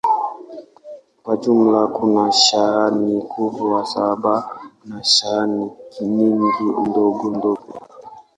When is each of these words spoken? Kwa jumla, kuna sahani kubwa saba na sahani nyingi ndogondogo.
Kwa 1.23 1.37
jumla, 1.37 1.87
kuna 1.87 2.31
sahani 2.43 3.21
kubwa 3.31 3.85
saba 3.85 4.35
na 4.85 5.03
sahani 5.03 5.65
nyingi 6.01 6.65
ndogondogo. 6.89 7.73